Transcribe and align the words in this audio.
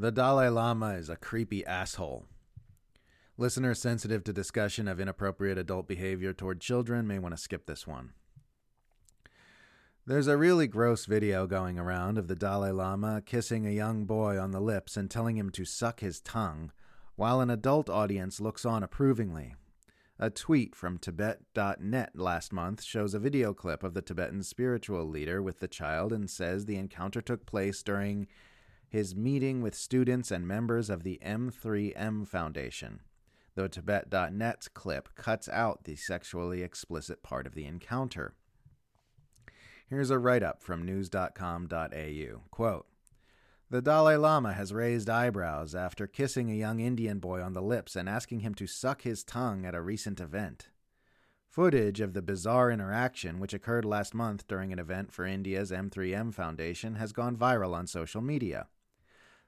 The 0.00 0.10
Dalai 0.10 0.48
Lama 0.48 0.94
is 0.94 1.10
a 1.10 1.16
creepy 1.16 1.62
asshole. 1.66 2.24
Listeners 3.36 3.82
sensitive 3.82 4.24
to 4.24 4.32
discussion 4.32 4.88
of 4.88 4.98
inappropriate 4.98 5.58
adult 5.58 5.86
behavior 5.86 6.32
toward 6.32 6.62
children 6.62 7.06
may 7.06 7.18
want 7.18 7.36
to 7.36 7.42
skip 7.42 7.66
this 7.66 7.86
one. 7.86 8.14
There's 10.06 10.26
a 10.26 10.38
really 10.38 10.66
gross 10.66 11.04
video 11.04 11.46
going 11.46 11.78
around 11.78 12.16
of 12.16 12.28
the 12.28 12.34
Dalai 12.34 12.70
Lama 12.70 13.20
kissing 13.20 13.66
a 13.66 13.72
young 13.72 14.06
boy 14.06 14.38
on 14.38 14.52
the 14.52 14.60
lips 14.62 14.96
and 14.96 15.10
telling 15.10 15.36
him 15.36 15.50
to 15.50 15.66
suck 15.66 16.00
his 16.00 16.22
tongue, 16.22 16.72
while 17.16 17.42
an 17.42 17.50
adult 17.50 17.90
audience 17.90 18.40
looks 18.40 18.64
on 18.64 18.82
approvingly. 18.82 19.54
A 20.18 20.30
tweet 20.30 20.74
from 20.74 20.96
Tibet.net 20.96 22.12
last 22.14 22.54
month 22.54 22.82
shows 22.82 23.12
a 23.12 23.18
video 23.18 23.52
clip 23.52 23.84
of 23.84 23.92
the 23.92 24.00
Tibetan 24.00 24.44
spiritual 24.44 25.04
leader 25.04 25.42
with 25.42 25.60
the 25.60 25.68
child 25.68 26.10
and 26.10 26.30
says 26.30 26.64
the 26.64 26.78
encounter 26.78 27.20
took 27.20 27.44
place 27.44 27.82
during 27.82 28.28
his 28.90 29.14
meeting 29.14 29.62
with 29.62 29.74
students 29.74 30.30
and 30.30 30.46
members 30.46 30.90
of 30.90 31.04
the 31.04 31.20
M3M 31.24 32.26
Foundation, 32.26 33.00
though 33.54 33.68
Tibet.net's 33.68 34.68
clip 34.68 35.14
cuts 35.14 35.48
out 35.48 35.84
the 35.84 35.94
sexually 35.94 36.62
explicit 36.62 37.22
part 37.22 37.46
of 37.46 37.54
the 37.54 37.64
encounter. 37.64 38.34
Here's 39.88 40.10
a 40.10 40.18
write 40.18 40.42
up 40.42 40.60
from 40.62 40.84
news.com.au. 40.84 42.40
Quote, 42.50 42.86
the 43.70 43.80
Dalai 43.80 44.16
Lama 44.16 44.52
has 44.52 44.72
raised 44.72 45.08
eyebrows 45.08 45.76
after 45.76 46.08
kissing 46.08 46.50
a 46.50 46.54
young 46.54 46.80
Indian 46.80 47.20
boy 47.20 47.40
on 47.40 47.52
the 47.52 47.62
lips 47.62 47.94
and 47.94 48.08
asking 48.08 48.40
him 48.40 48.52
to 48.56 48.66
suck 48.66 49.02
his 49.02 49.22
tongue 49.22 49.64
at 49.64 49.76
a 49.76 49.80
recent 49.80 50.18
event. 50.18 50.70
Footage 51.48 52.00
of 52.00 52.12
the 52.12 52.22
bizarre 52.22 52.72
interaction, 52.72 53.38
which 53.38 53.54
occurred 53.54 53.84
last 53.84 54.12
month 54.12 54.48
during 54.48 54.72
an 54.72 54.80
event 54.80 55.12
for 55.12 55.24
India's 55.24 55.70
M3M 55.70 56.34
Foundation, 56.34 56.96
has 56.96 57.12
gone 57.12 57.36
viral 57.36 57.72
on 57.72 57.86
social 57.86 58.20
media. 58.20 58.66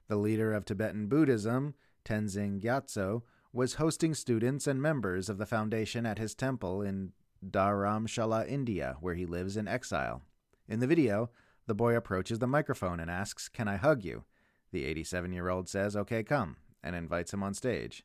The 0.07 0.17
leader 0.17 0.53
of 0.53 0.65
Tibetan 0.65 1.07
Buddhism, 1.07 1.75
Tenzin 2.03 2.61
Gyatso, 2.61 3.23
was 3.53 3.75
hosting 3.75 4.13
students 4.13 4.67
and 4.67 4.81
members 4.81 5.29
of 5.29 5.37
the 5.37 5.45
foundation 5.45 6.05
at 6.05 6.17
his 6.17 6.35
temple 6.35 6.81
in 6.81 7.13
Dharamshala, 7.45 8.47
India, 8.47 8.97
where 8.99 9.15
he 9.15 9.25
lives 9.25 9.57
in 9.57 9.67
exile. 9.67 10.21
In 10.67 10.79
the 10.79 10.87
video, 10.87 11.29
the 11.67 11.75
boy 11.75 11.95
approaches 11.95 12.39
the 12.39 12.47
microphone 12.47 12.99
and 12.99 13.09
asks, 13.09 13.47
Can 13.47 13.67
I 13.67 13.75
hug 13.75 14.03
you? 14.03 14.23
The 14.71 14.85
87 14.85 15.31
year 15.31 15.49
old 15.49 15.69
says, 15.69 15.95
Okay, 15.95 16.23
come, 16.23 16.57
and 16.83 16.95
invites 16.95 17.33
him 17.33 17.43
on 17.43 17.53
stage. 17.53 18.03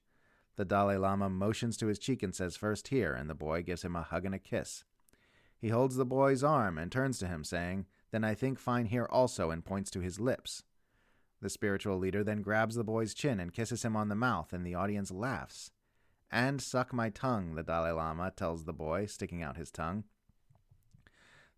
The 0.57 0.65
Dalai 0.65 0.97
Lama 0.97 1.31
motions 1.31 1.77
to 1.79 1.87
his 1.87 1.99
cheek 1.99 2.23
and 2.23 2.35
says, 2.35 2.57
First 2.57 2.89
here, 2.89 3.15
and 3.15 3.31
the 3.31 3.35
boy 3.35 3.63
gives 3.63 3.83
him 3.83 3.97
a 3.97 4.03
hug 4.03 4.25
and 4.25 4.35
a 4.35 4.39
kiss. 4.39 4.85
He 5.57 5.69
holds 5.69 5.97
the 5.97 6.05
boy's 6.05 6.45
arm 6.45 6.79
and 6.79 6.93
turns 6.93 7.19
to 7.19 7.27
him, 7.27 7.43
saying, 7.43 7.87
Then 8.11 8.23
I 8.23 8.35
think 8.35 8.59
fine 8.59 8.87
here 8.87 9.09
also, 9.11 9.51
and 9.51 9.65
points 9.65 9.91
to 9.93 10.01
his 10.01 10.21
lips. 10.21 10.63
The 11.41 11.51
spiritual 11.51 11.99
leader 11.99 12.25
then 12.25 12.43
grabs 12.43 12.75
the 12.75 12.85
boy's 12.85 13.15
chin 13.15 13.39
and 13.39 13.53
kisses 13.53 13.85
him 13.85 13.97
on 13.97 14.09
the 14.09 14.15
mouth, 14.15 14.53
and 14.53 14.67
the 14.67 14.75
audience 14.75 15.11
laughs. 15.11 15.71
And 16.31 16.61
suck 16.61 16.93
my 16.93 17.11
tongue, 17.11 17.55
the 17.55 17.63
Dalai 17.63 17.93
Lama 17.93 18.33
tells 18.37 18.65
the 18.65 18.73
boy, 18.73 19.07
sticking 19.07 19.43
out 19.43 19.57
his 19.57 19.71
tongue. 19.71 20.05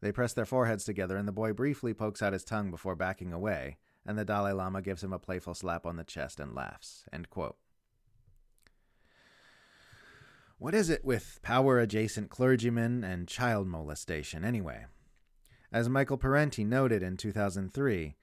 They 0.01 0.13
press 0.13 0.33
their 0.33 0.47
foreheads 0.47 0.85
together, 0.85 1.17
and 1.17 1.27
the 1.27 1.33
boy 1.33 1.53
briefly 1.53 1.93
pokes 1.95 2.23
out 2.23 2.33
his 2.33 2.45
tongue 2.45 2.71
before 2.71 2.95
backing 2.95 3.33
away, 3.33 3.79
and 4.07 4.19
the 4.19 4.25
Dalai 4.25 4.53
Lama 4.53 4.81
gives 4.81 5.03
him 5.03 5.13
a 5.13 5.19
playful 5.19 5.55
slap 5.55 5.87
on 5.87 5.97
the 5.97 6.05
chest 6.05 6.41
and 6.41 6.55
laughs. 6.55 7.05
What 10.59 10.75
is 10.75 10.91
it 10.91 11.05
with 11.05 11.41
power 11.43 11.79
adjacent 11.79 12.29
clergymen 12.29 13.03
and 13.03 13.27
child 13.27 13.67
molestation, 13.67 14.45
anyway? 14.45 14.85
As 15.73 15.89
Michael 15.89 16.19
Parenti 16.19 16.65
noted 16.65 17.03
in 17.03 17.17
2003, 17.17 18.17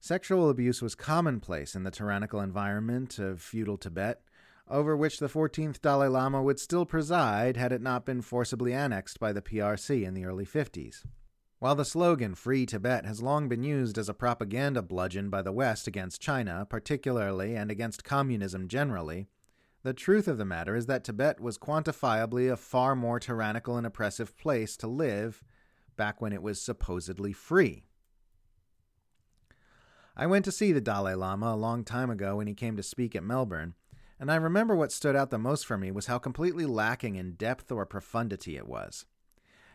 Sexual 0.00 0.50
abuse 0.50 0.82
was 0.82 0.94
commonplace 0.94 1.74
in 1.74 1.82
the 1.82 1.90
tyrannical 1.90 2.40
environment 2.40 3.18
of 3.18 3.40
feudal 3.40 3.76
Tibet, 3.76 4.22
over 4.68 4.96
which 4.96 5.18
the 5.18 5.28
14th 5.28 5.80
Dalai 5.80 6.08
Lama 6.08 6.42
would 6.42 6.60
still 6.60 6.84
preside 6.84 7.56
had 7.56 7.72
it 7.72 7.82
not 7.82 8.04
been 8.04 8.20
forcibly 8.20 8.72
annexed 8.72 9.18
by 9.18 9.32
the 9.32 9.42
PRC 9.42 10.04
in 10.04 10.14
the 10.14 10.24
early 10.24 10.46
50s. 10.46 11.04
While 11.58 11.74
the 11.74 11.84
slogan 11.84 12.34
Free 12.34 12.66
Tibet 12.66 13.06
has 13.06 13.22
long 13.22 13.48
been 13.48 13.62
used 13.62 13.96
as 13.96 14.08
a 14.08 14.14
propaganda 14.14 14.82
bludgeon 14.82 15.30
by 15.30 15.40
the 15.40 15.52
West 15.52 15.86
against 15.86 16.20
China, 16.20 16.66
particularly, 16.68 17.56
and 17.56 17.70
against 17.70 18.04
communism 18.04 18.68
generally, 18.68 19.28
the 19.82 19.94
truth 19.94 20.28
of 20.28 20.36
the 20.36 20.44
matter 20.44 20.76
is 20.76 20.86
that 20.86 21.04
Tibet 21.04 21.40
was 21.40 21.56
quantifiably 21.56 22.52
a 22.52 22.56
far 22.56 22.94
more 22.94 23.18
tyrannical 23.18 23.76
and 23.76 23.86
oppressive 23.86 24.36
place 24.36 24.76
to 24.78 24.86
live 24.86 25.42
back 25.96 26.20
when 26.20 26.32
it 26.32 26.42
was 26.42 26.60
supposedly 26.60 27.32
free. 27.32 27.84
I 30.18 30.26
went 30.26 30.46
to 30.46 30.52
see 30.52 30.72
the 30.72 30.80
Dalai 30.80 31.14
Lama 31.14 31.52
a 31.52 31.56
long 31.56 31.84
time 31.84 32.08
ago 32.08 32.36
when 32.36 32.46
he 32.46 32.54
came 32.54 32.74
to 32.78 32.82
speak 32.82 33.14
at 33.14 33.22
Melbourne, 33.22 33.74
and 34.18 34.32
I 34.32 34.36
remember 34.36 34.74
what 34.74 34.90
stood 34.90 35.14
out 35.14 35.28
the 35.28 35.38
most 35.38 35.66
for 35.66 35.76
me 35.76 35.90
was 35.90 36.06
how 36.06 36.16
completely 36.16 36.64
lacking 36.64 37.16
in 37.16 37.32
depth 37.32 37.70
or 37.70 37.84
profundity 37.84 38.56
it 38.56 38.66
was. 38.66 39.04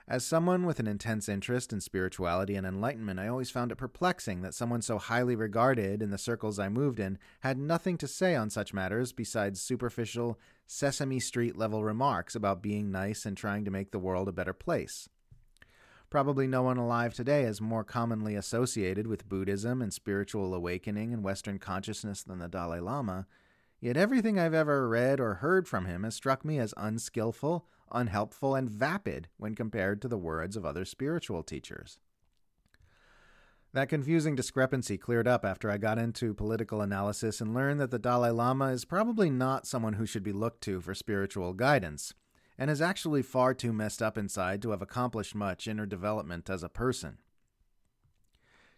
As 0.08 0.26
someone 0.26 0.66
with 0.66 0.80
an 0.80 0.88
intense 0.88 1.30
interest 1.30 1.72
in 1.72 1.80
spirituality 1.80 2.56
and 2.56 2.66
enlightenment, 2.66 3.20
I 3.20 3.28
always 3.28 3.52
found 3.52 3.72
it 3.72 3.78
perplexing 3.78 4.42
that 4.42 4.56
someone 4.56 4.82
so 4.82 4.98
highly 4.98 5.36
regarded 5.36 6.02
in 6.02 6.10
the 6.10 6.18
circles 6.18 6.58
I 6.58 6.70
moved 6.70 7.00
in 7.00 7.20
had 7.42 7.60
nothing 7.60 8.00
to 8.00 8.08
say 8.08 8.36
on 8.36 8.50
such 8.50 8.74
matters 8.74 9.14
besides 9.14 9.62
superficial 9.62 10.40
Sesame 10.66 11.20
Street 11.20 11.56
level 11.56 11.84
remarks 11.84 12.34
about 12.34 12.64
being 12.64 12.90
nice 12.90 13.28
and 13.28 13.38
trying 13.38 13.64
to 13.66 13.72
make 13.72 13.92
the 13.92 14.00
world 14.00 14.28
a 14.28 14.34
better 14.34 14.54
place. 14.54 15.08
Probably 16.12 16.46
no 16.46 16.62
one 16.62 16.76
alive 16.76 17.14
today 17.14 17.44
is 17.44 17.62
more 17.62 17.86
commonly 17.86 18.36
associated 18.36 19.08
with 19.08 19.30
Buddhism 19.30 19.82
and 19.82 19.94
spiritual 19.94 20.54
awakening 20.54 21.14
and 21.14 21.24
Western 21.24 21.58
consciousness 21.58 22.22
than 22.22 22.40
the 22.40 22.50
Dalai 22.50 22.82
Lama, 22.82 23.28
yet 23.80 23.96
everything 23.96 24.38
I've 24.38 24.54
ever 24.54 24.90
read 24.90 25.22
or 25.22 25.36
heard 25.36 25.70
from 25.70 25.86
him 25.86 26.04
has 26.04 26.14
struck 26.14 26.44
me 26.44 26.60
as 26.60 26.74
unskillful, 26.76 27.66
unhelpful, 27.94 28.56
and 28.56 28.70
vapid 28.70 29.30
when 29.38 29.56
compared 29.56 30.02
to 30.02 30.10
the 30.10 30.18
words 30.18 30.58
of 30.58 30.66
other 30.66 30.84
spiritual 30.84 31.44
teachers. 31.44 31.98
That 33.72 33.88
confusing 33.88 34.36
discrepancy 34.36 34.98
cleared 34.98 35.30
up 35.30 35.46
after 35.46 35.72
I 35.72 35.78
got 35.78 35.98
into 35.98 36.34
political 36.34 36.82
analysis 36.82 37.40
and 37.40 37.54
learned 37.54 37.80
that 37.80 37.90
the 37.90 37.98
Dalai 37.98 38.32
Lama 38.32 38.68
is 38.74 38.84
probably 38.84 39.30
not 39.30 39.66
someone 39.66 39.94
who 39.94 40.06
should 40.06 40.24
be 40.24 40.34
looked 40.34 40.60
to 40.64 40.82
for 40.82 40.94
spiritual 40.94 41.54
guidance 41.54 42.14
and 42.62 42.70
is 42.70 42.80
actually 42.80 43.24
far 43.24 43.56
too 43.56 43.74
messed 43.74 44.04
up 44.04 44.20
inside 44.20 44.62
to 44.62 44.70
have 44.70 44.84
accomplished 44.84 45.34
much 45.34 45.68
inner 45.68 45.88
development 45.88 46.48
as 46.48 46.62
a 46.62 46.70
person. 46.70 47.18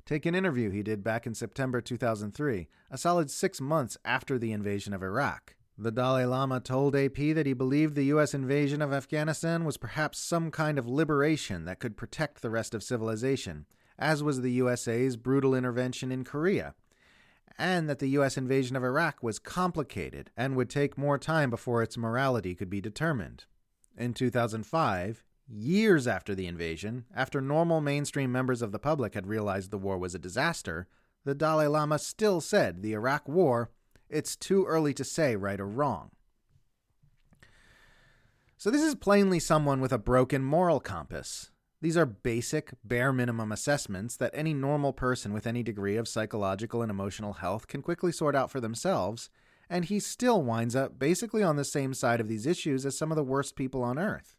Take 0.06 0.26
an 0.26 0.34
interview 0.34 0.70
he 0.70 0.82
did 0.82 1.04
back 1.04 1.28
in 1.28 1.34
September 1.34 1.82
2003, 1.82 2.70
a 2.90 2.98
solid 2.98 3.30
six 3.30 3.60
months 3.60 3.98
after 4.06 4.40
the 4.40 4.54
invasion 4.54 4.94
of 4.94 5.04
Iraq. 5.04 5.58
The 5.78 5.92
Dalai 5.92 6.24
Lama 6.24 6.62
told 6.62 6.96
AP 6.96 7.18
that 7.36 7.46
he 7.46 7.52
believed 7.52 7.96
the 7.96 8.06
U.S. 8.06 8.34
invasion 8.34 8.82
of 8.82 8.94
Afghanistan 8.94 9.66
was 9.66 9.76
perhaps 9.76 10.18
some 10.18 10.50
kind 10.50 10.80
of 10.80 10.88
liberation 10.88 11.66
that 11.66 11.80
could 11.80 11.98
protect 11.98 12.42
the 12.42 12.50
rest 12.50 12.74
of 12.74 12.84
civilization, 12.84 13.66
as 14.00 14.24
was 14.24 14.40
the 14.40 14.52
USA's 14.52 15.18
brutal 15.18 15.54
intervention 15.54 16.10
in 16.10 16.24
Korea, 16.24 16.74
and 17.58 17.90
that 17.90 18.00
the 18.00 18.12
U.S. 18.12 18.38
invasion 18.38 18.78
of 18.78 18.84
Iraq 18.86 19.22
was 19.22 19.40
complicated 19.40 20.32
and 20.38 20.56
would 20.56 20.70
take 20.70 20.98
more 20.98 21.18
time 21.18 21.50
before 21.50 21.84
its 21.84 21.98
morality 21.98 22.56
could 22.56 22.70
be 22.70 22.80
determined. 22.80 23.44
In 23.98 24.14
2005, 24.14 25.24
years 25.48 26.08
after 26.08 26.34
the 26.34 26.48
invasion, 26.48 27.06
after 27.16 27.40
normal 27.42 27.80
mainstream 27.80 28.32
members 28.32 28.62
of 28.62 28.72
the 28.72 28.80
public 28.80 29.14
had 29.14 29.28
realized 29.28 29.70
the 29.70 29.78
war 29.78 29.98
was 30.00 30.16
a 30.16 30.20
disaster, 30.20 30.88
the 31.26 31.36
Dalai 31.36 31.68
Lama 31.68 32.00
still 32.00 32.42
said 32.42 32.82
the 32.82 32.94
Iraq 32.94 33.28
War, 33.28 33.70
it's 34.10 34.36
too 34.36 34.66
early 34.66 34.94
to 34.96 35.04
say 35.04 35.36
right 35.36 35.60
or 35.60 35.68
wrong. 35.68 36.10
So, 38.58 38.72
this 38.72 38.82
is 38.82 38.96
plainly 38.96 39.40
someone 39.40 39.80
with 39.82 39.92
a 39.92 39.98
broken 39.98 40.44
moral 40.44 40.80
compass. 40.80 41.52
These 41.82 41.98
are 41.98 42.06
basic, 42.06 42.74
bare 42.84 43.12
minimum 43.12 43.52
assessments 43.52 44.16
that 44.18 44.32
any 44.34 44.54
normal 44.54 44.94
person 44.94 45.34
with 45.34 45.46
any 45.46 45.64
degree 45.64 45.98
of 45.98 46.08
psychological 46.08 46.82
and 46.82 46.90
emotional 46.90 47.34
health 47.34 47.68
can 47.68 47.82
quickly 47.82 48.12
sort 48.14 48.36
out 48.36 48.50
for 48.50 48.62
themselves 48.62 49.30
and 49.70 49.86
he 49.86 50.00
still 50.00 50.42
winds 50.42 50.76
up 50.76 51.00
basically 51.00 51.44
on 51.44 51.56
the 51.56 51.64
same 51.64 51.94
side 51.94 52.20
of 52.20 52.28
these 52.28 52.46
issues 52.46 52.86
as 52.86 52.98
some 52.98 53.12
of 53.12 53.16
the 53.16 53.24
worst 53.24 53.56
people 53.56 53.84
on 53.84 53.98
earth. 53.98 54.36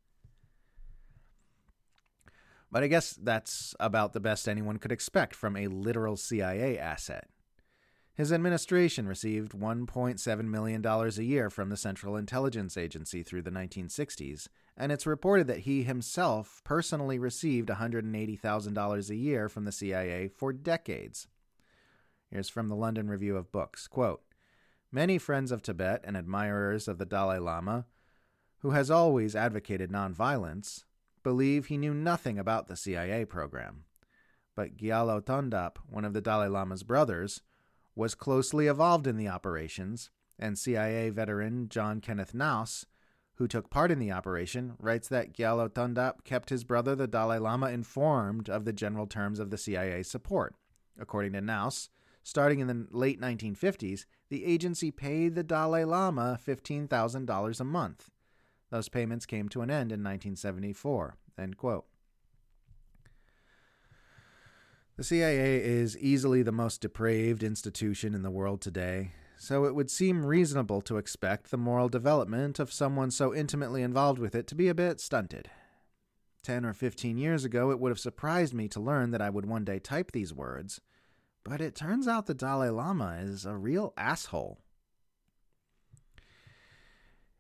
But 2.71 2.83
I 2.83 2.89
guess 2.89 3.13
that's 3.13 3.75
about 3.79 4.13
the 4.13 4.21
best 4.21 4.49
anyone 4.49 4.79
could 4.79 4.91
expect 4.91 5.35
from 5.35 5.57
a 5.57 5.69
literal 5.69 6.17
CIA 6.17 6.77
asset. 6.77 7.29
His 8.15 8.33
administration 8.33 9.09
received 9.09 9.53
$1.7 9.53 10.45
million 10.45 10.87
a 10.87 11.09
year 11.23 11.51
from 11.51 11.69
the 11.69 11.77
Central 11.77 12.17
Intelligence 12.17 12.77
Agency 12.77 13.25
through 13.25 13.43
the 13.43 13.51
1960s, 13.51 14.47
and 14.77 14.93
it's 14.93 15.07
reported 15.07 15.49
that 15.49 15.61
he 15.61 15.83
himself 15.83 16.61
personally 16.65 17.19
received 17.19 17.69
$180,000 17.69 19.11
a 19.11 19.17
year 19.17 19.49
from 19.49 19.65
the 19.65 19.73
CIA 19.73 20.29
for 20.29 20.53
decades. 20.53 21.27
Here's 22.31 22.49
from 22.49 22.69
the 22.69 22.77
London 22.77 23.09
Review 23.09 23.37
of 23.37 23.51
Books 23.51 23.89
quote, 23.89 24.23
Many 24.95 25.19
friends 25.19 25.51
of 25.51 25.61
Tibet 25.61 26.03
and 26.05 26.17
admirers 26.17 26.87
of 26.87 26.99
the 26.99 27.05
Dalai 27.05 27.39
Lama, 27.39 27.87
who 28.59 28.71
has 28.71 28.93
always 28.93 29.35
advocated 29.35 29.91
nonviolence, 29.91 30.85
believe 31.25 31.67
he 31.67 31.77
knew 31.77 31.93
nothing 31.93 32.39
about 32.39 32.69
the 32.69 32.77
CIA 32.77 33.25
program. 33.25 33.87
But 34.55 34.77
Gyalo 34.77 35.21
Thondup, 35.21 35.79
one 35.91 36.05
of 36.05 36.13
the 36.13 36.21
Dalai 36.21 36.47
Lama's 36.47 36.85
brothers, 36.85 37.43
was 37.97 38.15
closely 38.15 38.69
involved 38.69 39.09
in 39.09 39.17
the 39.17 39.27
operations, 39.27 40.11
and 40.39 40.57
CIA 40.57 41.11
veteran 41.11 41.69
John 41.69 42.01
Kenneth 42.01 42.33
Knaus, 42.33 42.85
who 43.35 43.49
took 43.49 43.71
part 43.71 43.91
in 43.91 43.99
the 43.99 44.13
operation, 44.13 44.75
writes 44.79 45.09
that 45.09 45.33
Gyalo 45.33 45.69
Thondup 45.69 46.23
kept 46.23 46.51
his 46.51 46.63
brother, 46.63 46.95
the 46.95 47.09
Dalai 47.09 47.39
Lama, 47.39 47.71
informed 47.71 48.49
of 48.49 48.65
the 48.65 48.73
general 48.73 49.09
terms 49.09 49.41
of 49.41 49.51
the 49.51 49.59
CIA's 49.59 50.09
support. 50.09 50.55
According 50.97 51.33
to 51.33 51.41
Knaus, 51.41 51.89
starting 52.25 52.59
in 52.59 52.67
the 52.67 52.87
late 52.91 53.21
1950s, 53.21 54.07
the 54.31 54.45
agency 54.45 54.91
paid 54.91 55.35
the 55.35 55.45
Dalai 55.45 55.85
Lama 55.85 56.41
$15,000 56.45 57.61
a 57.61 57.65
month. 57.65 58.11
Those 58.71 58.89
payments 58.89 59.27
came 59.27 59.49
to 59.51 59.61
an 59.61 59.71
end 59.71 59.93
in 59.93 60.01
1974. 60.01 61.17
End 61.39 61.57
quote. 61.57 61.85
The 64.97 65.05
CIA 65.05 65.63
is 65.63 65.99
easily 65.99 66.43
the 66.43 66.53
most 66.53 66.81
depraved 66.81 67.43
institution 67.43 68.15
in 68.15 68.23
the 68.23 68.31
world 68.31 68.61
today, 68.61 69.11
so 69.37 69.65
it 69.65 69.75
would 69.75 69.91
seem 69.91 70.25
reasonable 70.25 70.81
to 70.83 70.99
expect 70.99 71.51
the 71.51 71.57
moral 71.57 71.89
development 71.89 72.59
of 72.59 72.73
someone 72.73 73.11
so 73.11 73.35
intimately 73.35 73.83
involved 73.83 74.21
with 74.21 74.35
it 74.37 74.47
to 74.47 74.55
be 74.55 74.69
a 74.69 74.75
bit 74.75 75.01
stunted. 75.01 75.51
Ten 76.45 76.65
or 76.65 76.73
fifteen 76.73 77.19
years 77.19 77.45
ago, 77.45 77.71
it 77.71 77.81
would 77.81 77.91
have 77.91 77.99
surprised 77.99 78.55
me 78.55 78.69
to 78.69 78.81
learn 78.81 79.11
that 79.11 79.23
I 79.23 79.31
would 79.31 79.47
one 79.47 79.65
day 79.65 79.81
type 79.81 80.13
these 80.13 80.33
words, 80.33 80.81
but 81.45 81.61
it 81.61 81.75
turns 81.75 82.09
out 82.09 82.27
the 82.27 82.35
Dalai 82.35 82.71
Lama 82.71 83.19
is 83.21 83.45
a 83.45 83.55
real 83.55 83.93
asshole. 83.97 84.59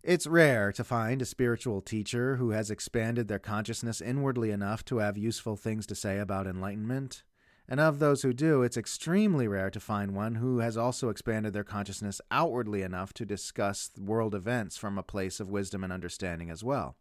It's 0.02 0.26
rare 0.26 0.70
to 0.72 0.84
find 0.84 1.22
a 1.22 1.26
spiritual 1.26 1.80
teacher 1.80 2.36
who 2.36 2.50
has 2.50 2.70
expanded 2.70 3.26
their 3.26 3.38
consciousness 3.38 4.02
inwardly 4.02 4.50
enough 4.50 4.84
to 4.84 4.98
have 4.98 5.16
useful 5.16 5.56
things 5.56 5.86
to 5.86 5.94
say 5.94 6.18
about 6.18 6.46
enlightenment. 6.46 7.22
And 7.66 7.80
of 7.80 7.98
those 7.98 8.20
who 8.20 8.34
do, 8.34 8.62
it's 8.62 8.76
extremely 8.76 9.48
rare 9.48 9.70
to 9.70 9.80
find 9.80 10.14
one 10.14 10.34
who 10.34 10.58
has 10.58 10.76
also 10.76 11.08
expanded 11.08 11.54
their 11.54 11.64
consciousness 11.64 12.20
outwardly 12.30 12.82
enough 12.82 13.14
to 13.14 13.24
discuss 13.24 13.90
world 13.98 14.34
events 14.34 14.76
from 14.76 14.98
a 14.98 15.02
place 15.02 15.40
of 15.40 15.48
wisdom 15.48 15.82
and 15.82 15.90
understanding 15.90 16.50
as 16.50 16.62
well. 16.62 16.96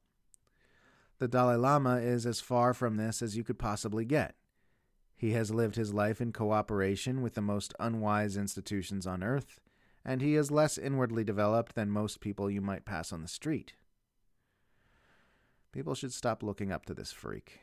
The 1.20 1.28
Dalai 1.28 1.58
Lama 1.58 1.98
is 1.98 2.26
as 2.26 2.40
far 2.40 2.74
from 2.74 2.96
this 2.96 3.22
as 3.22 3.36
you 3.36 3.44
could 3.44 3.60
possibly 3.60 4.06
get. 4.06 4.36
He 5.24 5.32
has 5.32 5.52
lived 5.52 5.78
his 5.78 5.94
life 5.94 6.20
in 6.20 6.34
cooperation 6.34 7.22
with 7.22 7.36
the 7.36 7.42
most 7.42 7.74
unwise 7.80 8.36
institutions 8.36 9.08
on 9.08 9.24
earth, 9.24 9.62
and 10.04 10.22
he 10.22 10.36
is 10.36 10.52
less 10.52 10.78
inwardly 10.78 11.24
developed 11.24 11.76
than 11.76 11.90
most 11.90 12.20
people 12.20 12.52
you 12.52 12.60
might 12.60 12.84
pass 12.84 13.14
on 13.14 13.22
the 13.22 13.30
street. 13.30 13.72
People 15.72 15.96
should 15.96 16.12
stop 16.12 16.44
looking 16.44 16.74
up 16.74 16.86
to 16.88 16.94
this 16.94 17.14
freak. 17.14 17.62